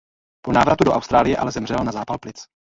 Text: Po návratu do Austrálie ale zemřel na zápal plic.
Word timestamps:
Po 0.45 0.51
návratu 0.51 0.83
do 0.83 0.93
Austrálie 0.93 1.37
ale 1.37 1.51
zemřel 1.51 1.77
na 1.83 1.91
zápal 1.91 2.17
plic. 2.19 2.45